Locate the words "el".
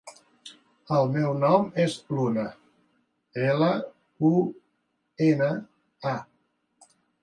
0.99-1.11